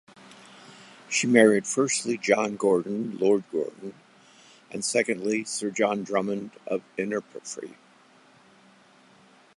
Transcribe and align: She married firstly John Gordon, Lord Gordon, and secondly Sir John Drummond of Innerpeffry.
She 1.11 1.27
married 1.27 1.67
firstly 1.67 2.17
John 2.17 2.55
Gordon, 2.57 3.19
Lord 3.19 3.43
Gordon, 3.51 3.93
and 4.71 4.83
secondly 4.83 5.43
Sir 5.43 5.69
John 5.69 6.01
Drummond 6.03 6.49
of 6.65 6.81
Innerpeffry. 6.97 7.75